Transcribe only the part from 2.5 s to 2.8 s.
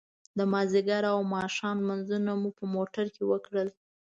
په